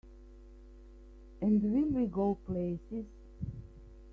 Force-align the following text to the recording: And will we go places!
And 1.41 1.61
will 1.61 1.85
we 1.91 2.07
go 2.07 2.33
places! 2.47 3.05